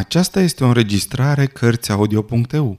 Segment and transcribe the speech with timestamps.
[0.00, 2.78] Aceasta este o înregistrare Cărțiaudio.eu.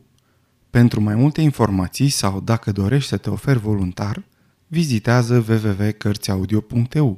[0.70, 4.24] Pentru mai multe informații sau dacă dorești să te oferi voluntar,
[4.68, 7.18] vizitează www.cărțiaudio.eu.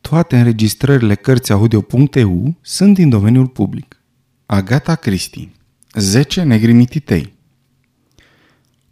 [0.00, 4.02] Toate înregistrările Cărțiaudio.eu sunt din domeniul public.
[4.46, 5.52] Agata Cristi
[5.92, 7.34] 10 negri mititei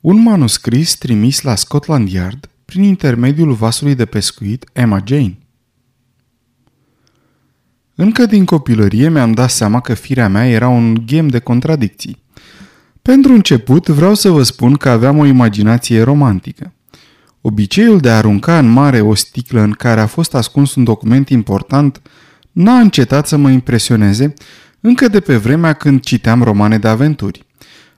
[0.01, 5.39] Un manuscris trimis la Scotland Yard prin intermediul vasului de pescuit Emma Jane.
[7.95, 12.23] Încă din copilărie mi-am dat seama că firea mea era un ghem de contradicții.
[13.03, 16.73] Pentru început vreau să vă spun că aveam o imaginație romantică.
[17.41, 21.29] Obiceiul de a arunca în mare o sticlă în care a fost ascuns un document
[21.29, 22.01] important
[22.53, 24.35] n-a încetat să mă impresioneze
[24.81, 27.47] încă de pe vremea când citeam romane de aventuri.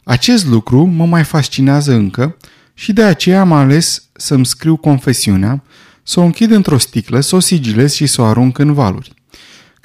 [0.05, 2.37] Acest lucru mă mai fascinează încă
[2.75, 5.63] și de aceea am ales să-mi scriu confesiunea,
[6.03, 9.16] să o închid într-o sticlă, să o sigilez și să o arunc în valuri.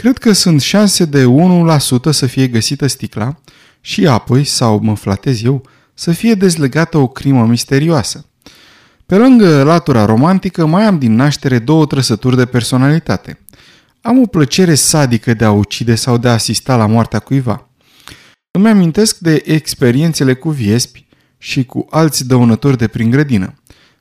[0.01, 3.35] Cred că sunt șanse de 1% să fie găsită sticla
[3.81, 8.25] și apoi, sau mă flatez eu, să fie dezlegată o crimă misterioasă.
[9.05, 13.39] Pe lângă latura romantică, mai am din naștere două trăsături de personalitate.
[14.01, 17.69] Am o plăcere sadică de a ucide sau de a asista la moartea cuiva.
[18.51, 21.05] Îmi amintesc de experiențele cu viespi
[21.37, 23.53] și cu alți dăunători de prin grădină.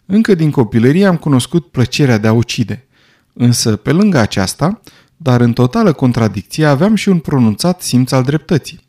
[0.07, 2.87] Încă din copilărie am cunoscut plăcerea de a ucide.
[3.33, 4.81] Însă, pe lângă aceasta,
[5.23, 8.81] dar în totală contradicție aveam și un pronunțat simț al dreptății.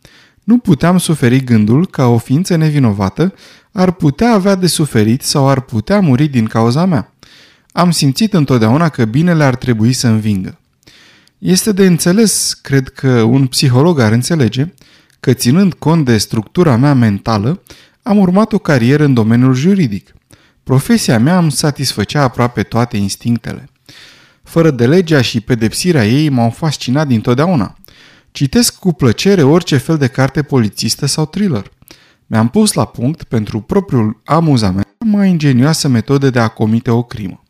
[0.44, 3.34] Nu puteam suferi gândul că o ființă nevinovată
[3.72, 7.14] ar putea avea de suferit sau ar putea muri din cauza mea.
[7.72, 10.60] Am simțit întotdeauna că binele ar trebui să învingă.
[11.38, 14.74] Este de înțeles, cred că un psiholog ar înțelege,
[15.20, 17.62] că ținând cont de structura mea mentală,
[18.04, 20.14] am urmat o carieră în domeniul juridic.
[20.64, 23.71] Profesia mea îmi satisfăcea aproape toate instinctele.
[24.52, 27.78] Fără de legea și pedepsirea ei m-au fascinat dintotdeauna.
[28.32, 31.72] Citesc cu plăcere orice fel de carte polițistă sau thriller.
[32.28, 37.44] Mi-am pus la punct, pentru propriul amuzament, mai ingenioasă metodă de a comite o crimă.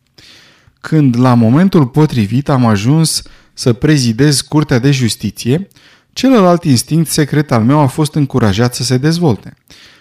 [0.82, 3.22] Când, la momentul potrivit, am ajuns
[3.54, 5.68] să prezidez Curtea de Justiție,
[6.14, 9.54] celălalt instinct secret al meu a fost încurajat să se dezvolte.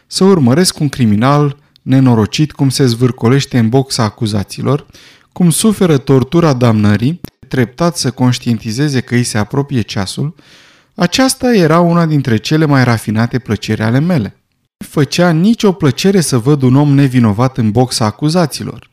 [0.06, 4.86] Să urmăresc un criminal nenorocit cum se zvârcolește în boxa acuzaților
[5.32, 10.34] cum suferă tortura damnării, treptat să conștientizeze că îi se apropie ceasul,
[10.94, 14.34] aceasta era una dintre cele mai rafinate plăceri ale mele.
[14.76, 18.90] Făcea nicio plăcere să văd un om nevinovat în boxa acuzaților.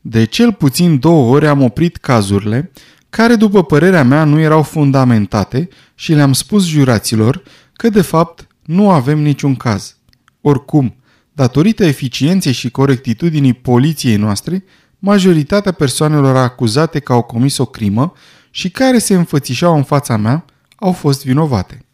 [0.00, 2.72] De cel puțin două ori am oprit cazurile,
[3.10, 7.42] care după părerea mea nu erau fundamentate și le-am spus juraților
[7.72, 9.96] că de fapt nu avem niciun caz.
[10.40, 10.94] Oricum,
[11.32, 14.64] datorită eficienței și corectitudinii poliției noastre,
[15.04, 18.12] majoritatea persoanelor acuzate că au comis o crimă
[18.50, 20.44] și care se înfățișau în fața mea
[20.76, 21.84] au fost vinovate.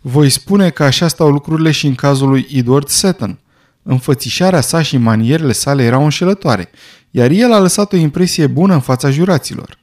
[0.00, 3.38] Voi spune că așa stau lucrurile și în cazul lui Edward Seton.
[3.82, 6.70] Înfățișarea sa și manierele sale erau înșelătoare,
[7.10, 9.78] iar el a lăsat o impresie bună în fața juraților.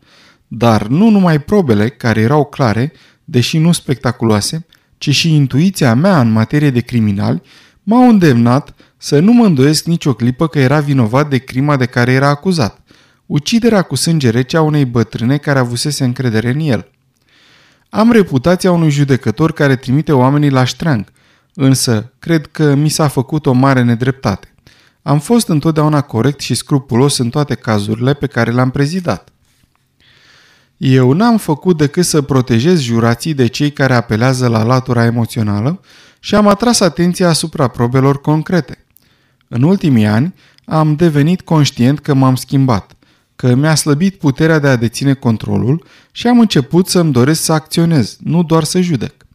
[0.48, 4.66] Dar nu numai probele, care erau clare, deși nu spectaculoase,
[4.98, 7.42] ci și intuiția mea în materie de criminali
[7.84, 12.12] m-au îndemnat să nu mă îndoiesc nicio clipă că era vinovat de crima de care
[12.12, 12.82] era acuzat,
[13.26, 16.92] uciderea cu sânge rece a unei bătrâne care avusese încredere în el.
[17.90, 21.12] Am reputația unui judecător care trimite oamenii la ștreang,
[21.54, 24.54] însă cred că mi s-a făcut o mare nedreptate.
[25.02, 29.30] Am fost întotdeauna corect și scrupulos în toate cazurile pe care le-am prezidat.
[30.78, 35.82] Eu n-am făcut decât să protejez jurații de cei care apelează la latura emoțională
[36.20, 38.87] și am atras atenția asupra probelor concrete.
[39.48, 40.34] În ultimii ani
[40.66, 42.96] am devenit conștient că m-am schimbat,
[43.36, 48.18] că mi-a slăbit puterea de a deține controlul și am început să-mi doresc să acționez,
[48.20, 49.26] nu doar să judec.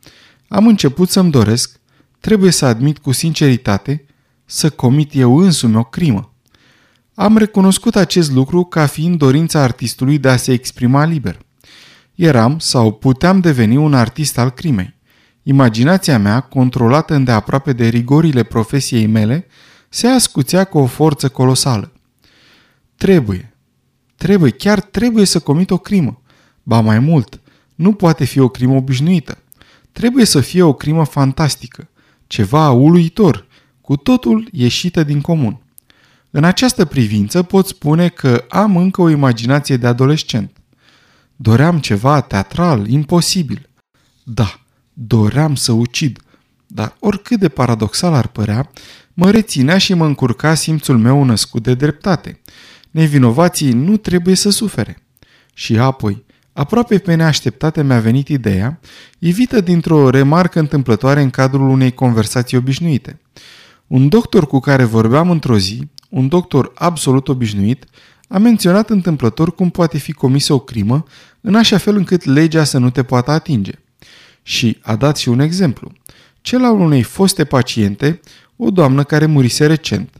[0.48, 1.80] Am început să-mi doresc,
[2.20, 4.04] trebuie să admit cu sinceritate,
[4.44, 6.34] să comit eu însumi o crimă.
[7.14, 11.38] Am recunoscut acest lucru ca fiind dorința artistului de a se exprima liber.
[12.14, 14.94] Eram sau puteam deveni un artist al crimei.
[15.42, 19.46] Imaginația mea, controlată îndeaproape de rigorile profesiei mele,
[19.94, 21.92] se ascuțea cu o forță colosală.
[22.96, 23.56] Trebuie,
[24.16, 26.22] trebuie, chiar trebuie să comit o crimă.
[26.62, 27.40] Ba mai mult,
[27.74, 29.38] nu poate fi o crimă obișnuită.
[29.92, 31.88] Trebuie să fie o crimă fantastică,
[32.26, 33.46] ceva uluitor,
[33.80, 35.60] cu totul ieșită din comun.
[36.30, 40.56] În această privință pot spune că am încă o imaginație de adolescent.
[41.36, 43.68] Doream ceva teatral, imposibil.
[44.22, 44.60] Da,
[44.92, 46.20] doream să ucid,
[46.74, 48.70] dar oricât de paradoxal ar părea,
[49.14, 52.40] mă reținea și mă încurca simțul meu născut de dreptate.
[52.90, 55.02] Nevinovații nu trebuie să sufere.
[55.54, 58.80] Și apoi, Aproape pe neașteptate mi-a venit ideea,
[59.18, 63.20] evită dintr-o remarcă întâmplătoare în cadrul unei conversații obișnuite.
[63.86, 67.84] Un doctor cu care vorbeam într-o zi, un doctor absolut obișnuit,
[68.28, 71.04] a menționat întâmplător cum poate fi comisă o crimă
[71.40, 73.72] în așa fel încât legea să nu te poată atinge.
[74.42, 75.92] Și a dat și un exemplu.
[76.42, 78.20] Cel al unei foste paciente,
[78.56, 80.10] o doamnă care murise recent.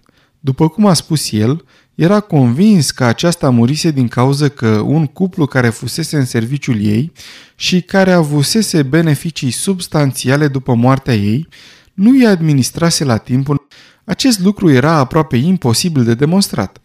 [0.40, 1.64] După cum a spus el,
[1.94, 7.12] era convins că aceasta murise din cauza că un cuplu care fusese în serviciul ei
[7.54, 11.48] și care avusese beneficii substanțiale după moartea ei,
[11.94, 13.66] nu îi administrase la timp.
[14.04, 16.80] Acest lucru era aproape imposibil de demonstrat.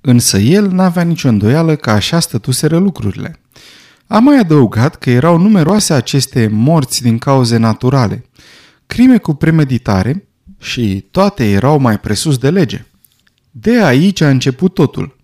[0.00, 3.40] Însă el n-avea nicio îndoială că așa stătuseră lucrurile.
[4.06, 8.24] A mai adăugat că erau numeroase aceste morți din cauze naturale,
[8.90, 10.28] crime cu premeditare
[10.58, 12.86] și toate erau mai presus de lege.
[13.50, 15.16] De aici a început totul.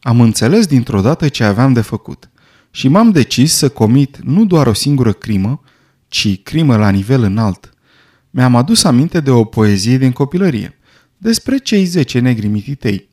[0.00, 2.30] Am înțeles dintr-o dată ce aveam de făcut
[2.70, 5.60] și m-am decis să comit nu doar o singură crimă,
[6.08, 7.74] ci crimă la nivel înalt.
[8.30, 10.78] Mi-am adus aminte de o poezie din copilărie,
[11.18, 13.08] despre cei zece negri mititei.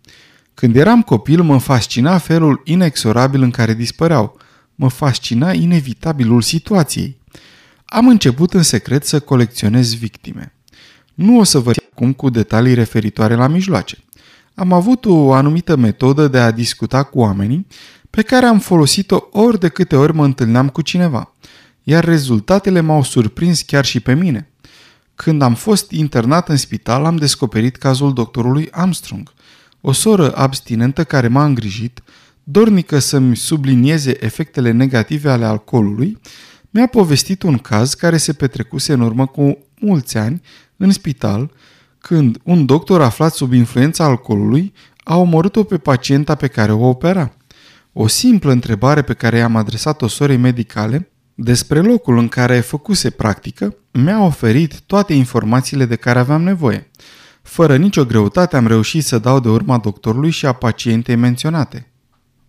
[0.53, 4.37] Când eram copil, mă fascina felul inexorabil în care dispăreau.
[4.75, 7.20] Mă fascina inevitabilul situației.
[7.93, 10.53] Am început în secret să colecționez victime.
[11.13, 13.97] Nu o să vă acum cu detalii referitoare la mijloace
[14.55, 17.67] am avut o anumită metodă de a discuta cu oamenii
[18.09, 21.35] pe care am folosit-o ori de câte ori mă întâlneam cu cineva,
[21.83, 24.49] iar rezultatele m-au surprins chiar și pe mine.
[25.15, 29.33] Când am fost internat în spital, am descoperit cazul doctorului Armstrong,
[29.81, 32.03] o soră abstinentă care m-a îngrijit,
[32.43, 36.17] dornică să-mi sublinieze efectele negative ale alcoolului,
[36.73, 40.41] mi-a povestit un caz care se petrecuse în urmă cu mulți ani
[40.77, 41.51] în spital
[41.97, 44.73] când un doctor aflat sub influența alcoolului
[45.03, 47.33] a omorât-o pe pacienta pe care o opera.
[47.93, 53.75] O simplă întrebare pe care i-am adresat-o sorei medicale despre locul în care făcuse practică
[53.91, 56.91] mi-a oferit toate informațiile de care aveam nevoie.
[57.41, 61.91] Fără nicio greutate am reușit să dau de urma doctorului și a pacientei menționate.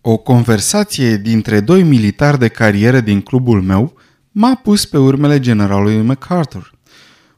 [0.01, 3.93] O conversație dintre doi militari de carieră din clubul meu
[4.35, 6.71] m-a pus pe urmele generalului MacArthur.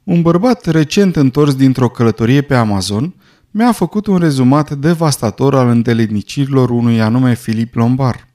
[0.04, 3.14] Un bărbat recent întors dintr-o călătorie pe Amazon
[3.52, 8.28] mi-a făcut un rezumat devastator al îndeletnicirilor unui anume Filip Lombar.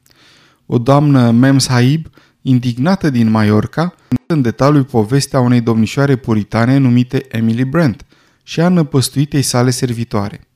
[0.67, 2.07] O doamnă Mems Haib,
[2.43, 3.95] indignată din Mallorca,
[4.27, 8.05] în detaliu povestea unei domnișoare puritane numite Emily Brent
[8.43, 10.49] și a năpăstuitei sale servitoare.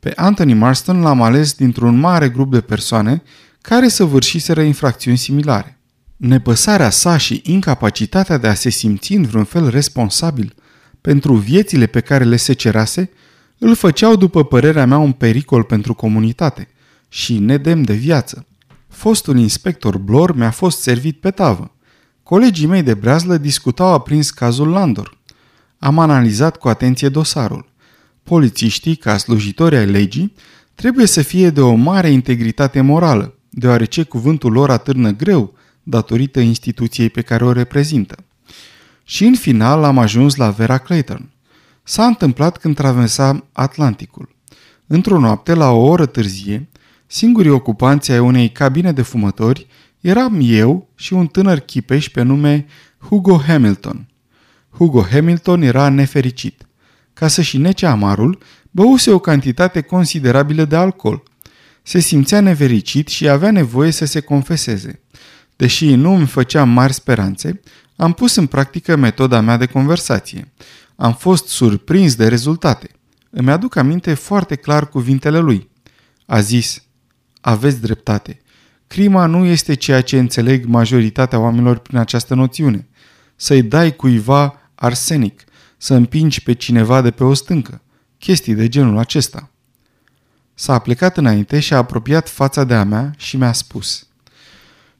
[0.00, 3.22] Pe Anthony Marston l-am ales dintr-un mare grup de persoane
[3.60, 5.81] care săvârșiseră infracțiuni similare.
[6.24, 10.54] Nepăsarea sa și incapacitatea de a se simți în vreun fel responsabil
[11.00, 13.10] pentru viețile pe care le secerase,
[13.58, 16.68] îl făceau, după părerea mea, un pericol pentru comunitate
[17.08, 18.46] și nedemn de viață.
[18.88, 21.74] Fostul inspector Blor mi-a fost servit pe tavă.
[22.22, 25.18] Colegii mei de breazlă discutau aprins cazul Landor.
[25.78, 27.72] Am analizat cu atenție dosarul.
[28.22, 30.34] Polițiștii, ca slujitori ai legii,
[30.74, 37.10] trebuie să fie de o mare integritate morală, deoarece cuvântul lor atârnă greu datorită instituției
[37.10, 38.16] pe care o reprezintă.
[39.04, 41.30] Și în final am ajuns la Vera Clayton.
[41.82, 44.28] S-a întâmplat când traversa Atlanticul.
[44.86, 46.68] Într-o noapte, la o oră târzie,
[47.06, 49.66] singurii ocupanți ai unei cabine de fumători
[50.00, 52.66] eram eu și un tânăr chipeș pe nume
[52.98, 54.06] Hugo Hamilton.
[54.70, 56.66] Hugo Hamilton era nefericit.
[57.12, 58.38] Ca să-și nece amarul,
[58.70, 61.22] băuse o cantitate considerabilă de alcool.
[61.82, 65.00] Se simțea nefericit și avea nevoie să se confeseze.
[65.62, 67.60] Deși nu îmi făceam mari speranțe,
[67.96, 70.52] am pus în practică metoda mea de conversație.
[70.96, 72.90] Am fost surprins de rezultate.
[73.30, 75.70] Îmi aduc aminte foarte clar cuvintele lui.
[76.26, 76.82] A zis,
[77.40, 78.40] aveți dreptate.
[78.86, 82.88] Crima nu este ceea ce înțeleg majoritatea oamenilor prin această noțiune.
[83.36, 85.44] Să-i dai cuiva arsenic,
[85.76, 87.82] să împingi pe cineva de pe o stâncă.
[88.18, 89.50] Chestii de genul acesta.
[90.54, 94.06] S-a plecat înainte și a apropiat fața de a mea și mi-a spus–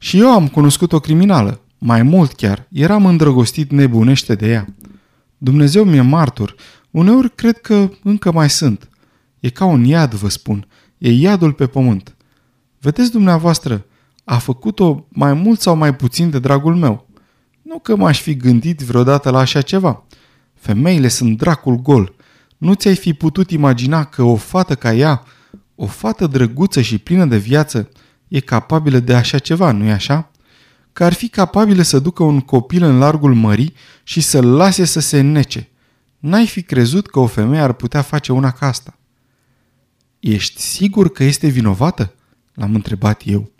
[0.03, 1.61] și eu am cunoscut o criminală.
[1.79, 4.75] Mai mult chiar, eram îndrăgostit nebunește de ea.
[5.39, 6.55] Dumnezeu mi-e martor.
[6.91, 8.89] Uneori cred că încă mai sunt.
[9.41, 10.67] E ca un iad, vă spun.
[10.99, 12.17] E iadul pe pământ.
[12.81, 13.87] Vedeți dumneavoastră,
[14.25, 17.09] a făcut-o mai mult sau mai puțin de dragul meu.
[17.63, 20.05] Nu că m-aș fi gândit vreodată la așa ceva.
[20.55, 22.15] Femeile sunt dracul gol.
[22.59, 25.23] Nu ți-ai fi putut imagina că o fată ca ea,
[25.75, 27.89] o fată drăguță și plină de viață,
[28.33, 30.31] e capabilă de așa ceva, nu-i așa?
[30.93, 35.01] Că ar fi capabilă să ducă un copil în largul mării și să-l lase să
[35.01, 35.69] se nece.
[36.19, 38.99] N-ai fi crezut că o femeie ar putea face una ca asta.
[40.21, 42.15] Ești sigur că este vinovată?
[42.55, 43.51] L-am întrebat eu.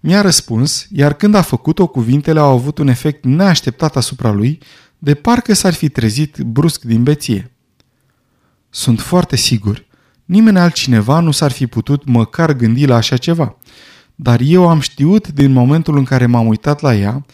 [0.00, 4.58] Mi-a răspuns, iar când a făcut-o, cuvintele au avut un efect neașteptat asupra lui,
[4.98, 7.50] de parcă s-ar fi trezit brusc din beție.
[8.70, 9.84] Sunt foarte sigur,
[10.32, 13.56] nimeni altcineva nu s-ar fi putut măcar gândi la așa ceva.
[14.14, 17.26] Dar eu am știut din momentul în care m-am uitat la ea,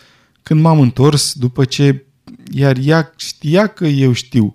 [0.42, 2.06] când m-am întors după ce,
[2.50, 4.54] iar ea știa că eu știu,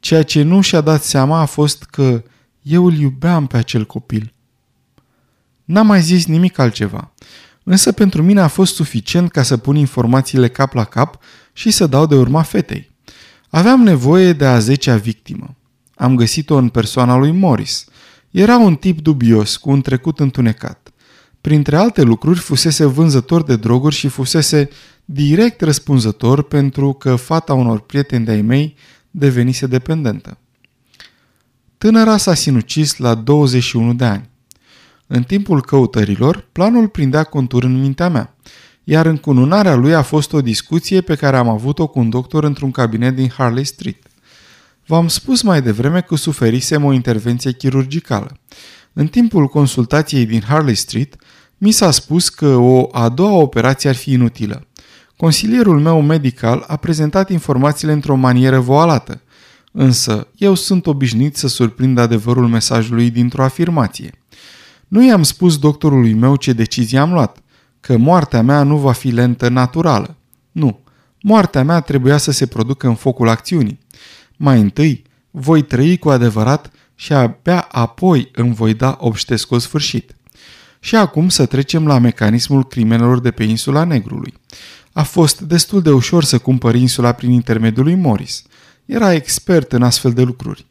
[0.00, 2.22] ceea ce nu și-a dat seama a fost că
[2.62, 4.32] eu îl iubeam pe acel copil.
[5.64, 7.12] N-am mai zis nimic altceva,
[7.62, 11.22] însă pentru mine a fost suficient ca să pun informațiile cap la cap
[11.52, 12.90] și să dau de urma fetei.
[13.50, 15.56] Aveam nevoie de a zecea victimă.
[16.02, 17.84] Am găsit-o în persoana lui Morris.
[18.30, 20.92] Era un tip dubios, cu un trecut întunecat.
[21.40, 24.68] Printre alte lucruri, fusese vânzător de droguri și fusese
[25.04, 28.74] direct răspunzător pentru că fata unor prieteni de-ai mei
[29.10, 30.38] devenise dependentă.
[31.78, 34.28] Tânăra s-a sinucis la 21 de ani.
[35.06, 38.34] În timpul căutărilor, planul prindea contur în mintea mea,
[38.84, 42.70] iar încununarea lui a fost o discuție pe care am avut-o cu un doctor într-un
[42.70, 44.06] cabinet din Harley Street.
[44.86, 48.38] V-am spus mai devreme că suferisem o intervenție chirurgicală.
[48.92, 51.16] În timpul consultației din Harley Street,
[51.58, 54.66] mi s-a spus că o a doua operație ar fi inutilă.
[55.16, 59.20] Consilierul meu medical a prezentat informațiile într-o manieră voalată,
[59.72, 64.12] însă eu sunt obișnuit să surprind adevărul mesajului dintr-o afirmație.
[64.88, 67.38] Nu i-am spus doctorului meu ce decizie am luat,
[67.80, 70.16] că moartea mea nu va fi lentă naturală.
[70.52, 70.80] Nu,
[71.20, 73.78] moartea mea trebuia să se producă în focul acțiunii.
[74.44, 80.14] Mai întâi, voi trăi cu adevărat și abia apoi îmi voi da obștescul sfârșit.
[80.80, 84.34] Și acum să trecem la mecanismul crimelor de pe insula Negrului.
[84.92, 88.42] A fost destul de ușor să cumpăr insula prin intermediul lui Morris.
[88.84, 90.66] Era expert în astfel de lucruri.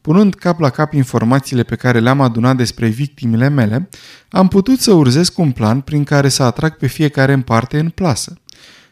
[0.00, 3.88] Punând cap la cap informațiile pe care le-am adunat despre victimele mele,
[4.30, 7.88] am putut să urzesc un plan prin care să atrag pe fiecare în parte în
[7.88, 8.36] plasă.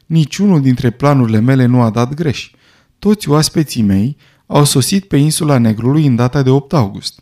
[0.07, 2.51] Niciunul dintre planurile mele nu a dat greș.
[3.01, 4.17] Toți oaspeții mei
[4.47, 7.21] au sosit pe insula Negrului în data de 8 august.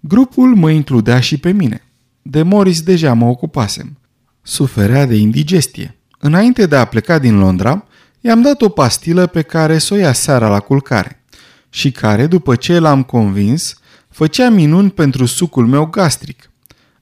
[0.00, 1.84] Grupul mă includea și pe mine.
[2.22, 3.98] De Morris deja mă ocupasem.
[4.42, 5.98] Suferea de indigestie.
[6.18, 7.86] Înainte de a pleca din Londra,
[8.20, 11.24] i-am dat o pastilă pe care să o ia seara la culcare
[11.70, 13.74] și care, după ce l-am convins,
[14.08, 16.50] făcea minuni pentru sucul meu gastric.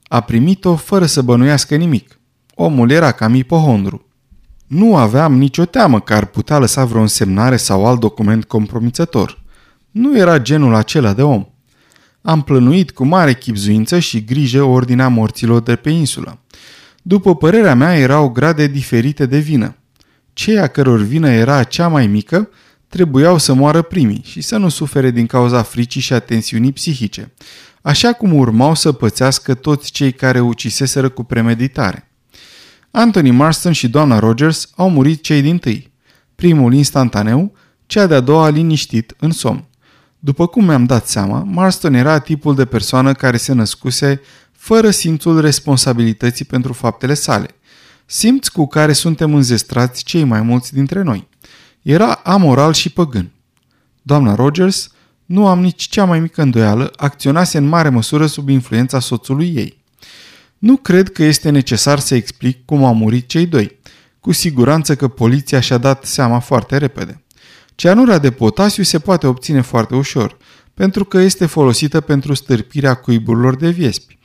[0.03, 2.19] A primit-o fără să bănuiască nimic.
[2.55, 4.04] Omul era cam ipohondru.
[4.75, 9.41] Nu aveam nicio teamă că ar putea lăsa vreo însemnare sau alt document compromițător.
[9.91, 11.45] Nu era genul acela de om.
[12.21, 16.39] Am plănuit cu mare chipzuință și grijă ordinea morților de pe insulă.
[17.01, 19.75] După părerea mea, erau grade diferite de vină.
[20.33, 22.49] Ceea căror vină era cea mai mică,
[22.87, 27.33] trebuiau să moară primii și să nu sufere din cauza fricii și a tensiunii psihice,
[27.81, 32.04] așa cum urmau să pățească toți cei care uciseseră cu premeditare.
[32.97, 35.91] Anthony Marston și doamna Rogers au murit cei din tâi.
[36.35, 37.53] Primul instantaneu,
[37.85, 39.65] cea de-a doua liniștit, în somn.
[40.19, 44.21] După cum mi-am dat seama, Marston era tipul de persoană care se născuse
[44.51, 47.47] fără simțul responsabilității pentru faptele sale,
[48.05, 51.27] simți cu care suntem înzestrați cei mai mulți dintre noi.
[51.81, 53.31] Era amoral și păgân.
[54.01, 54.91] Doamna Rogers,
[55.25, 59.83] nu am nici cea mai mică îndoială, acționase în mare măsură sub influența soțului ei.
[60.65, 63.79] Nu cred că este necesar să explic cum au murit cei doi.
[64.19, 67.23] Cu siguranță că poliția și-a dat seama foarte repede.
[67.75, 70.37] Cianura de potasiu se poate obține foarte ușor,
[70.73, 74.17] pentru că este folosită pentru stârpirea cuiburilor de viespi.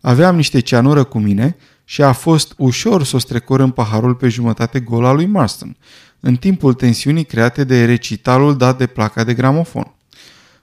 [0.00, 4.28] Aveam niște cianură cu mine și a fost ușor să o strecor în paharul pe
[4.28, 5.76] jumătate gol al lui Marston,
[6.20, 9.94] în timpul tensiunii create de recitalul dat de placa de gramofon.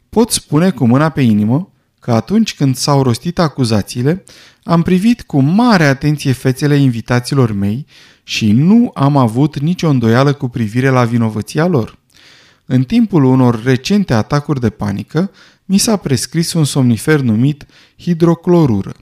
[0.09, 1.69] Pot spune cu mâna pe inimă
[2.05, 4.23] că atunci când s-au rostit acuzațiile,
[4.63, 7.85] am privit cu mare atenție fețele invitaților mei
[8.23, 11.97] și nu am avut nicio îndoială cu privire la vinovăția lor.
[12.65, 15.31] În timpul unor recente atacuri de panică,
[15.65, 17.65] mi s-a prescris un somnifer numit
[17.99, 18.93] hidroclorură.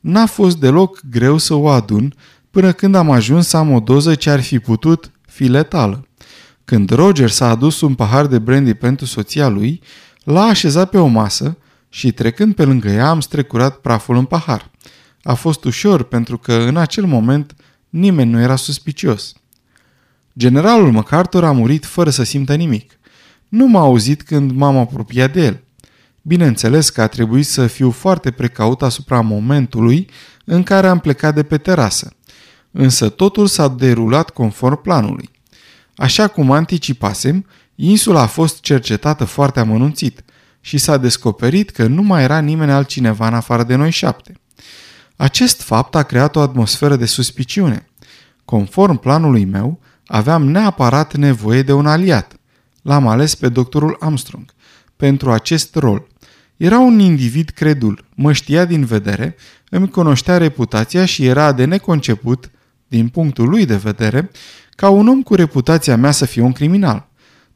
[0.00, 2.14] N-a fost deloc greu să o adun
[2.50, 6.08] până când am ajuns să am o doză ce ar fi putut fi letală.
[6.64, 9.80] Când Roger s-a adus un pahar de brandy pentru soția lui,
[10.24, 11.56] l-a așezat pe o masă
[11.98, 14.70] și trecând pe lângă ea am strecurat praful în pahar.
[15.22, 17.54] A fost ușor pentru că în acel moment
[17.88, 19.32] nimeni nu era suspicios.
[20.36, 22.98] Generalul MacArthur a murit fără să simtă nimic.
[23.48, 25.60] Nu m-a auzit când m-am apropiat de el.
[26.22, 30.08] Bineînțeles că a trebuit să fiu foarte precaut asupra momentului
[30.44, 32.12] în care am plecat de pe terasă.
[32.70, 35.30] Însă totul s-a derulat conform planului.
[35.96, 40.22] Așa cum anticipasem, insula a fost cercetată foarte amănunțit
[40.68, 44.32] și s-a descoperit că nu mai era nimeni altcineva în afară de noi șapte.
[45.16, 47.88] Acest fapt a creat o atmosferă de suspiciune.
[48.44, 52.32] Conform planului meu, aveam neapărat nevoie de un aliat.
[52.82, 54.44] L-am ales pe doctorul Armstrong
[54.96, 56.06] pentru acest rol.
[56.56, 59.36] Era un individ credul, mă știa din vedere,
[59.70, 62.50] îmi cunoștea reputația și era de neconceput,
[62.88, 64.30] din punctul lui de vedere,
[64.70, 67.08] ca un om cu reputația mea să fie un criminal.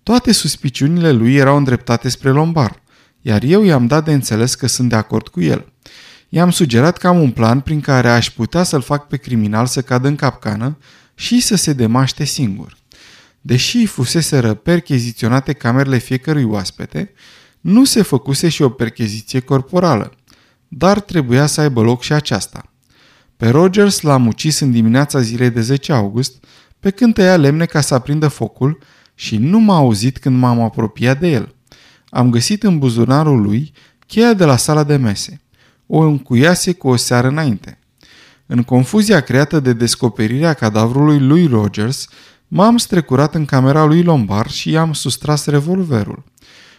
[0.02, 2.81] Toate suspiciunile lui erau îndreptate spre Lombar,
[3.22, 5.72] iar eu i-am dat de înțeles că sunt de acord cu el.
[6.28, 9.82] I-am sugerat că am un plan prin care aș putea să-l fac pe criminal să
[9.82, 10.78] cadă în capcană
[11.14, 12.76] și să se demaște singur.
[13.40, 17.12] Deși fuseseră percheziționate camerele fiecărui oaspete,
[17.60, 20.12] nu se făcuse și o percheziție corporală,
[20.68, 22.72] dar trebuia să aibă loc și aceasta.
[23.36, 26.44] Pe Rogers l-am ucis în dimineața zilei de 10 august,
[26.80, 28.78] pe când tăia lemne ca să aprindă focul
[29.14, 31.54] și nu m-a auzit când m-am apropiat de el.
[32.14, 33.72] Am găsit în buzunarul lui
[34.06, 35.40] cheia de la sala de mese.
[35.86, 37.78] O încuiase cu o seară înainte.
[38.46, 42.08] În confuzia creată de descoperirea cadavrului lui Rogers,
[42.48, 46.24] m-am strecurat în camera lui Lombard și i-am sustras revolverul.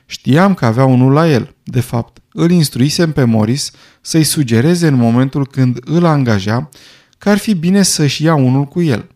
[0.06, 1.56] Știam că avea unul la el.
[1.64, 3.72] De fapt, îl instruisem pe Morris
[4.02, 6.70] să-i sugereze în momentul când îl angaja
[7.18, 9.10] că ar fi bine să-și ia unul cu el.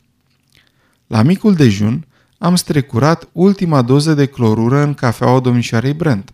[1.08, 2.07] La micul dejun,
[2.38, 6.34] am strecurat ultima doză de clorură în cafeaua domnișoarei Brent,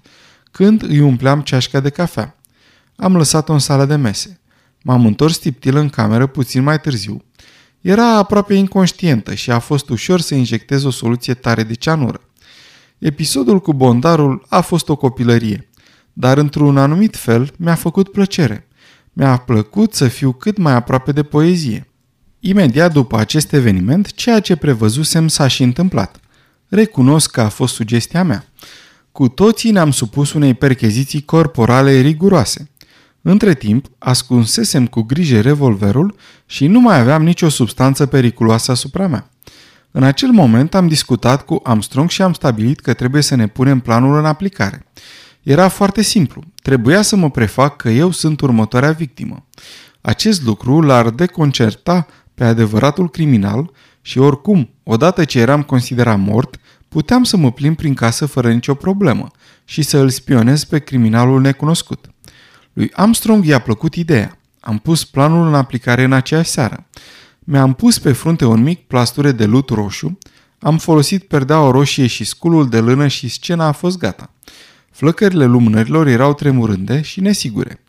[0.52, 2.36] când îi umpleam ceașca de cafea.
[2.96, 4.40] Am lăsat-o în sala de mese.
[4.84, 7.24] M-am întors tiptil în cameră puțin mai târziu.
[7.82, 12.22] Era aproape inconștientă și a fost ușor să injectez o soluție tare de ceanură.
[12.98, 15.70] Episodul cu bondarul a fost o copilărie,
[16.14, 18.68] dar într-un anumit fel mi-a făcut plăcere.
[19.14, 21.88] Mi-a plăcut să fiu cât mai aproape de poezie.
[22.46, 26.20] Imediat după acest eveniment, ceea ce prevăzusem s-a și întâmplat.
[26.68, 28.46] Recunosc că a fost sugestia mea.
[29.12, 32.70] Cu toții ne-am supus unei percheziții corporale riguroase.
[33.22, 39.30] Între timp, ascunsesem cu grijă revolverul și nu mai aveam nicio substanță periculoasă asupra mea.
[39.92, 43.80] În acel moment am discutat cu Armstrong și am stabilit că trebuie să ne punem
[43.80, 44.86] planul în aplicare.
[45.44, 46.44] Era foarte simplu.
[46.62, 49.46] Trebuia să mă prefac că eu sunt următoarea victimă.
[50.02, 57.24] Acest lucru l-ar deconcerta pe adevăratul criminal și oricum, odată ce eram considerat mort, puteam
[57.24, 59.32] să mă plimb prin casă fără nicio problemă
[59.66, 62.06] și să îl spionez pe criminalul necunoscut.
[62.74, 64.38] Lui Armstrong i-a plăcut ideea.
[64.60, 66.86] Am pus planul în aplicare în aceeași seară.
[67.40, 70.18] Mi-am pus pe frunte un mic plasture de lut roșu,
[70.60, 74.30] am folosit perdeaua roșie și sculul de lână și scena a fost gata.
[74.92, 77.84] Flăcările lumânărilor erau tremurânde și nesigure,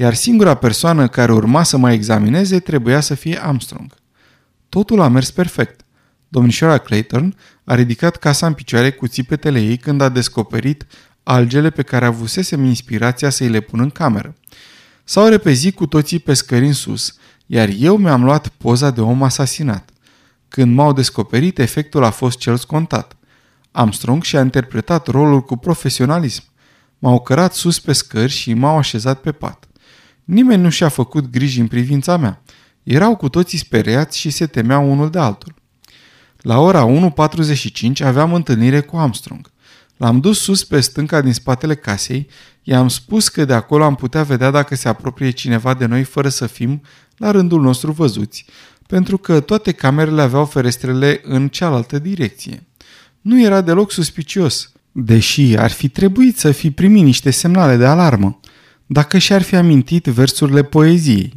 [0.00, 3.94] iar singura persoană care urma să mă examineze trebuia să fie Armstrong.
[4.68, 5.80] Totul a mers perfect.
[6.28, 10.86] Domnișoara Clayton a ridicat casa în picioare cu țipetele ei când a descoperit
[11.22, 14.36] algele pe care avusesem inspirația să-i le pun în cameră.
[15.04, 17.14] S-au repezit cu toții pe scări în sus,
[17.46, 19.90] iar eu mi-am luat poza de om asasinat.
[20.48, 23.16] Când m-au descoperit, efectul a fost cel scontat.
[23.70, 26.42] Armstrong și-a interpretat rolul cu profesionalism.
[26.98, 29.67] M-au cărat sus pe scări și m-au așezat pe pat.
[30.28, 32.42] Nimeni nu și-a făcut griji în privința mea.
[32.82, 35.54] Erau cu toții speriați și se temeau unul de altul.
[36.36, 37.12] La ora
[37.90, 39.50] 1.45 aveam întâlnire cu Armstrong.
[39.96, 42.28] L-am dus sus pe stânca din spatele casei,
[42.62, 46.28] i-am spus că de acolo am putea vedea dacă se apropie cineva de noi fără
[46.28, 46.82] să fim,
[47.16, 48.44] la rândul nostru, văzuți,
[48.86, 52.66] pentru că toate camerele aveau ferestrele în cealaltă direcție.
[53.20, 58.40] Nu era deloc suspicios, deși ar fi trebuit să fi primit niște semnale de alarmă,
[58.90, 61.34] dacă și-ar fi amintit versurile poeziei.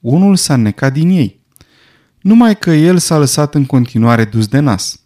[0.00, 1.40] Unul s-a necat din ei.
[2.20, 5.00] Numai că el s-a lăsat în continuare dus de nas.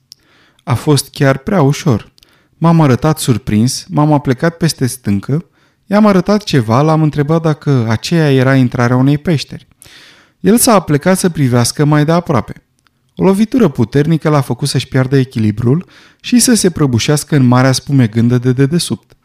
[0.64, 2.12] A fost chiar prea ușor.
[2.56, 5.44] M-am arătat surprins, m-am aplecat peste stâncă,
[5.86, 9.68] i-am arătat ceva, l-am întrebat dacă aceea era intrarea unei peșteri.
[10.40, 12.62] El s-a aplecat să privească mai de aproape.
[13.16, 15.88] O lovitură puternică l-a făcut să-și piardă echilibrul
[16.20, 19.16] și să se prăbușească în marea spumegândă de dedesubt.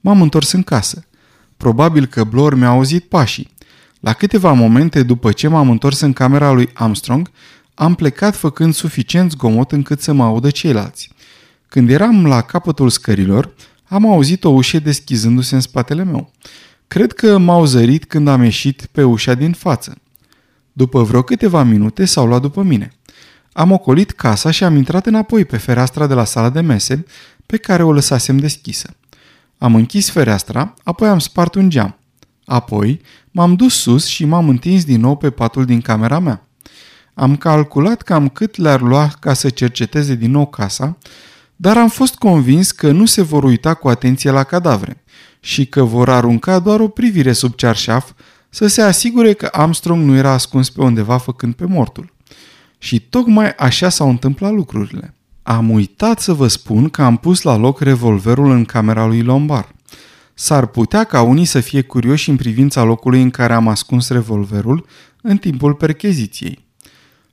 [0.00, 1.05] M-am întors în casă.
[1.56, 3.54] Probabil că Blor mi-a auzit pașii.
[4.00, 7.30] La câteva momente după ce m-am întors în camera lui Armstrong,
[7.74, 11.10] am plecat făcând suficient zgomot încât să mă audă ceilalți.
[11.68, 16.30] Când eram la capătul scărilor, am auzit o ușă deschizându-se în spatele meu.
[16.88, 19.96] Cred că m-au zărit când am ieșit pe ușa din față.
[20.72, 22.92] După vreo câteva minute s-au luat după mine.
[23.52, 27.04] Am ocolit casa și am intrat înapoi pe fereastra de la sala de mese,
[27.46, 28.96] pe care o lăsasem deschisă.
[29.58, 31.98] Am închis fereastra, apoi am spart un geam.
[32.44, 36.48] Apoi m-am dus sus și m-am întins din nou pe patul din camera mea.
[37.14, 40.98] Am calculat cam cât le-ar lua ca să cerceteze din nou casa
[41.56, 45.04] dar am fost convins că nu se vor uita cu atenție la cadavre
[45.40, 48.12] și că vor arunca doar o privire sub cearșaf
[48.48, 52.14] să se asigure că Armstrong nu era ascuns pe undeva făcând pe mortul.
[52.78, 55.14] Și tocmai așa s-au întâmplat lucrurile.
[55.48, 59.74] Am uitat să vă spun că am pus la loc revolverul în camera lui Lombard.
[60.34, 64.86] S-ar putea ca unii să fie curioși în privința locului în care am ascuns revolverul
[65.22, 66.64] în timpul percheziției.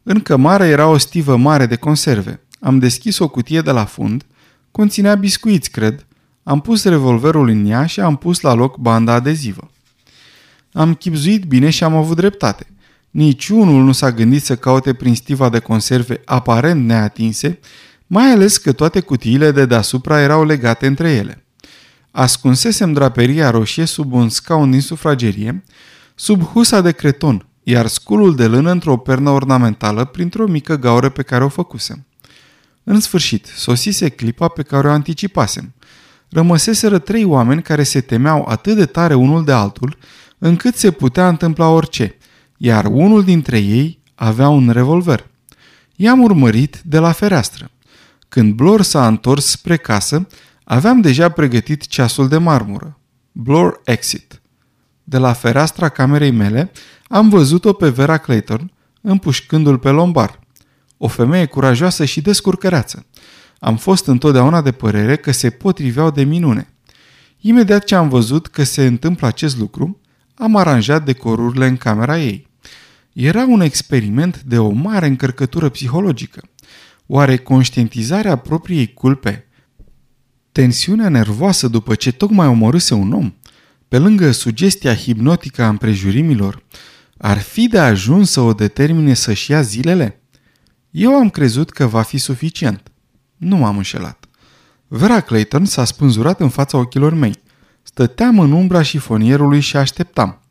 [0.04, 2.41] În cămară era o stivă mare de conserve.
[2.60, 4.26] Am deschis o cutie de la fund,
[4.71, 6.06] conținea biscuiți, cred.
[6.43, 9.71] Am pus revolverul în ea și am pus la loc banda adezivă.
[10.73, 12.67] Am chipzuit bine și am avut dreptate.
[13.12, 17.60] Niciunul nu s-a gândit să caute prin stiva de conserve aparent neatinse,
[18.13, 21.45] mai ales că toate cutiile de deasupra erau legate între ele.
[22.12, 25.63] Ascunsesem draperia roșie sub un scaun din sufragerie,
[26.15, 31.21] sub husa de creton, iar sculul de lână într-o pernă ornamentală printr-o mică gaură pe
[31.21, 32.06] care o făcusem.
[32.84, 35.73] În sfârșit, sosise clipa pe care o anticipasem.
[36.30, 39.97] Rămăseseră trei oameni care se temeau atât de tare unul de altul,
[40.38, 42.17] încât se putea întâmpla orice,
[42.58, 45.30] iar unul dintre ei avea un revolver.
[45.95, 47.67] I-am urmărit de la fereastră.
[48.34, 50.28] Când Blor s-a întors spre casă,
[50.63, 53.00] aveam deja pregătit ceasul de marmură.
[53.32, 54.41] Blor Exit.
[55.04, 56.72] De la fereastra camerei mele
[57.08, 60.39] am văzut-o pe Vera Clayton împușcându-l pe lombar.
[60.98, 63.06] O femeie curajoasă și descurcăreață.
[63.60, 66.74] Am fost întotdeauna de părere că se potriveau de minune.
[67.39, 70.02] Imediat ce am văzut că se întâmplă acest lucru,
[70.36, 72.48] am aranjat decorurile în camera ei.
[73.12, 76.41] Era un experiment de o mare încărcătură psihologică.
[77.08, 79.48] Oare conștientizarea propriei culpe,
[80.52, 83.34] tensiunea nervoasă după ce tocmai omorâse un om,
[83.88, 86.63] pe lângă sugestia hipnotică a împrejurimilor,
[87.18, 90.22] ar fi de ajuns să o determine să-și ia zilele?
[90.92, 92.92] Eu am crezut că va fi suficient.
[93.38, 94.26] Nu m-am înșelat.
[94.88, 97.36] Vera Clayton s-a spânzurat în fața ochilor mei.
[97.84, 100.42] Stăteam în umbra șifonierului și așteptam.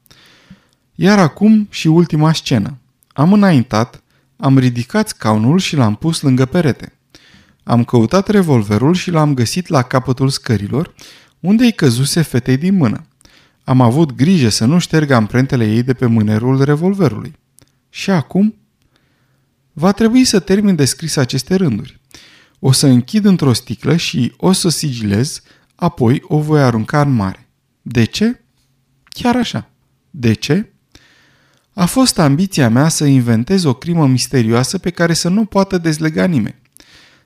[0.95, 2.79] Iar acum și ultima scenă.
[3.13, 4.02] Am înaintat,
[4.37, 6.93] am ridicat scaunul și l-am pus lângă perete.
[7.63, 10.95] Am căutat revolverul și l-am găsit la capătul scărilor,
[11.41, 13.07] unde îi căzuse fetei din mână.
[13.65, 17.35] Am avut grijă să nu șterg amprentele ei de pe mânerul revolverului.
[17.89, 18.55] Și acum?
[19.73, 22.01] Va trebui să termin de scris aceste rânduri.
[22.59, 25.43] O să închid într-o sticlă și o să sigilez,
[25.75, 27.49] apoi o voi arunca în mare.
[27.83, 28.41] De ce?
[29.05, 29.71] Chiar așa.
[30.11, 30.72] De ce?
[31.75, 36.25] A fost ambiția mea să inventez o crimă misterioasă pe care să nu poată dezlega
[36.25, 36.61] nimeni.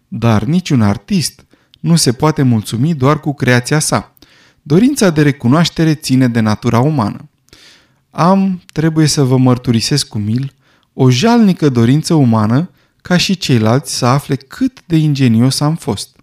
[0.09, 1.45] Dar niciun artist
[1.81, 4.15] nu se poate mulțumi doar cu creația sa.
[4.63, 7.29] Dorința de recunoaștere ține de natura umană.
[8.11, 10.55] Am, trebuie să vă mărturisesc cu mil,
[10.93, 12.71] o jalnică dorință umană
[13.03, 16.17] ca și ceilalți să afle cât de ingenios am fost.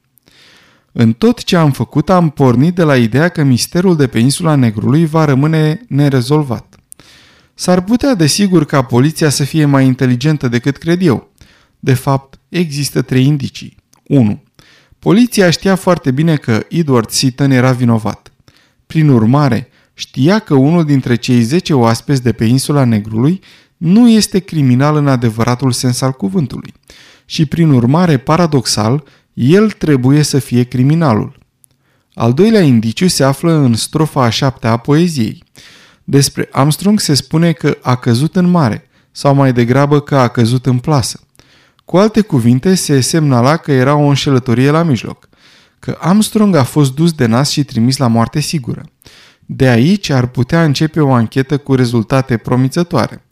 [0.92, 4.56] În tot ce am făcut am pornit de la ideea că misterul de pe insula
[4.56, 6.73] Negrului va rămâne nerezolvat.
[7.54, 11.32] S-ar putea, desigur, ca poliția să fie mai inteligentă decât cred eu.
[11.80, 13.76] De fapt, există trei indicii.
[14.08, 14.44] 1.
[15.00, 18.32] Poliția știa foarte bine că Edward Seaton era vinovat.
[18.88, 23.40] Prin urmare, știa că unul dintre cei 10 oaspeți de pe insula Negrului
[23.78, 26.74] nu este criminal în adevăratul sens al cuvântului.
[27.26, 31.38] Și prin urmare, paradoxal, el trebuie să fie criminalul.
[32.14, 35.44] Al doilea indiciu se află în strofa a șaptea a poeziei.
[36.04, 40.66] Despre Armstrong se spune că a căzut în mare, sau mai degrabă că a căzut
[40.66, 41.20] în plasă.
[41.86, 45.30] Cu alte cuvinte, se semnala că era o înșelătorie la mijloc,
[45.80, 48.84] că Armstrong a fost dus de nas și trimis la moarte sigură.
[49.46, 53.26] De aici ar putea începe o anchetă cu rezultate promițătoare,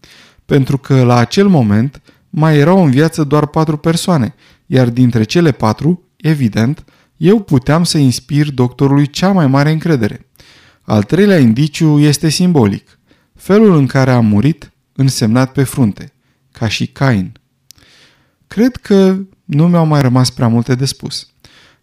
[0.46, 5.52] pentru că la acel moment mai erau în viață doar patru persoane, iar dintre cele
[5.52, 6.84] patru, evident,
[7.18, 10.28] eu puteam să inspir doctorului cea mai mare încredere.
[10.92, 13.00] Al treilea indiciu este simbolic.
[13.36, 16.14] Felul în care a murit, însemnat pe frunte,
[16.52, 17.40] ca și Cain.
[18.48, 21.28] Cred că nu mi-au mai rămas prea multe de spus.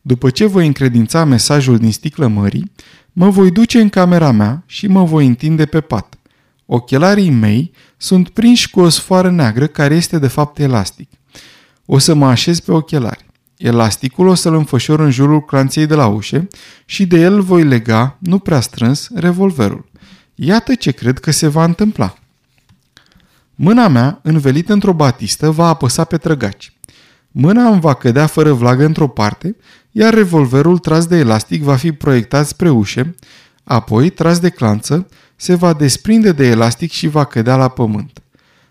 [0.03, 2.73] După ce voi încredința mesajul din sticlă mării,
[3.13, 6.19] mă voi duce în camera mea și mă voi întinde pe pat.
[6.67, 11.11] Ochelarii mei sunt prinși cu o sfoară neagră care este de fapt elastic.
[11.87, 13.27] O să mă așez pe ochelari.
[13.59, 16.49] Elasticul o să-l înfășor în jurul clanței de la ușe
[16.85, 19.91] și de el voi lega, nu prea strâns, revolverul.
[20.35, 22.15] Iată ce cred că se va întâmpla.
[23.55, 26.73] Mâna mea, învelită într-o batistă, va apăsa pe trăgaci.
[27.31, 29.57] Mâna îmi va cădea fără vlagă într-o parte,
[29.91, 33.15] iar revolverul tras de elastic va fi proiectat spre ușe,
[33.65, 38.23] apoi, tras de clanță, se va desprinde de elastic și va cădea la pământ.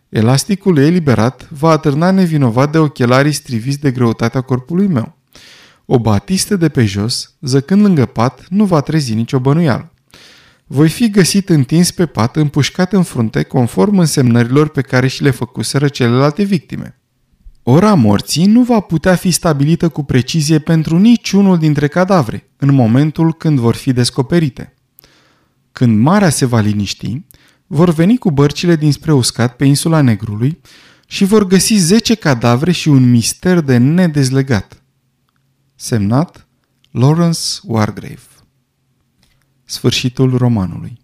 [0.09, 5.17] Elasticul eliberat va atârna nevinovat de ochelarii striviți de greutatea corpului meu.
[5.85, 9.91] O batistă de pe jos, zăcând lângă pat, nu va trezi nicio bănuială.
[10.67, 15.29] voi fi găsit întins pe pat, împușcat în frunte, conform însemnărilor pe care și le
[15.29, 16.99] făcuseră celelalte victime.
[17.63, 23.33] Ora morții nu va putea fi stabilită cu precizie pentru niciunul dintre cadavre, în momentul
[23.33, 24.73] când vor fi descoperite.
[25.71, 27.21] Când marea se va liniști,
[27.67, 30.62] vor veni cu bărcile dinspre uscat pe insula Negrului
[31.08, 34.84] și vor găsi 10 cadavre și un mister de nedezlegat.
[35.75, 36.47] Semnat
[36.91, 38.21] Lawrence Wargrave
[39.63, 40.97] Sfârșitul romanului